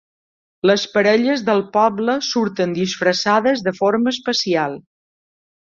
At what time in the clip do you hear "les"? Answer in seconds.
0.69-0.85